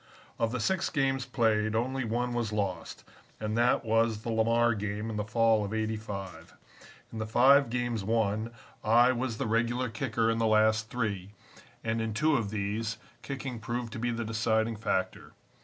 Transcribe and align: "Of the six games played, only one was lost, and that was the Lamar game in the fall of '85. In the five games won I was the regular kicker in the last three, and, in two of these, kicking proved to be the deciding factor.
"Of 0.39 0.51
the 0.51 0.59
six 0.59 0.89
games 0.89 1.27
played, 1.27 1.75
only 1.75 2.03
one 2.05 2.33
was 2.33 2.51
lost, 2.51 3.03
and 3.39 3.55
that 3.55 3.85
was 3.85 4.23
the 4.23 4.31
Lamar 4.31 4.73
game 4.73 5.11
in 5.11 5.15
the 5.15 5.23
fall 5.23 5.63
of 5.63 5.75
'85. 5.75 6.55
In 7.13 7.19
the 7.19 7.27
five 7.27 7.69
games 7.69 8.03
won 8.03 8.51
I 8.83 9.11
was 9.11 9.37
the 9.37 9.45
regular 9.45 9.89
kicker 9.89 10.31
in 10.31 10.39
the 10.39 10.47
last 10.47 10.89
three, 10.89 11.33
and, 11.83 12.01
in 12.01 12.15
two 12.15 12.35
of 12.35 12.49
these, 12.49 12.97
kicking 13.21 13.59
proved 13.59 13.93
to 13.93 13.99
be 13.99 14.09
the 14.09 14.25
deciding 14.25 14.75
factor. 14.77 15.33